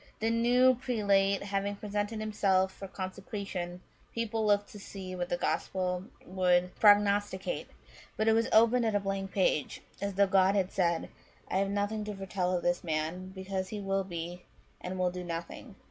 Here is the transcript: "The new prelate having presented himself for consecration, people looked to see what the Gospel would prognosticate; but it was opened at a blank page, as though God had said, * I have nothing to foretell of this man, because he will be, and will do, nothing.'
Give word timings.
"The 0.19 0.31
new 0.31 0.73
prelate 0.73 1.43
having 1.43 1.75
presented 1.75 2.21
himself 2.21 2.73
for 2.73 2.87
consecration, 2.87 3.81
people 4.15 4.43
looked 4.43 4.69
to 4.69 4.79
see 4.79 5.15
what 5.15 5.29
the 5.29 5.37
Gospel 5.37 6.05
would 6.25 6.73
prognosticate; 6.79 7.67
but 8.17 8.27
it 8.27 8.33
was 8.33 8.49
opened 8.51 8.87
at 8.87 8.95
a 8.95 8.99
blank 8.99 9.31
page, 9.31 9.81
as 10.01 10.15
though 10.15 10.25
God 10.25 10.55
had 10.55 10.71
said, 10.71 11.09
* 11.29 11.47
I 11.51 11.57
have 11.59 11.69
nothing 11.69 12.03
to 12.05 12.15
foretell 12.15 12.57
of 12.57 12.63
this 12.63 12.83
man, 12.83 13.27
because 13.29 13.69
he 13.69 13.79
will 13.79 14.03
be, 14.03 14.41
and 14.83 14.97
will 14.97 15.11
do, 15.11 15.23
nothing.' 15.23 15.75